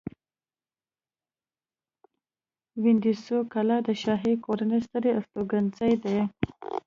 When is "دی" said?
6.03-6.17